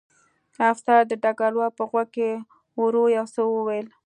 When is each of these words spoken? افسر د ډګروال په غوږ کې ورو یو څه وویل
افسر 0.71 0.99
د 1.07 1.11
ډګروال 1.23 1.71
په 1.77 1.83
غوږ 1.89 2.07
کې 2.15 2.29
ورو 2.79 3.03
یو 3.17 3.25
څه 3.35 3.41
وویل 3.53 3.87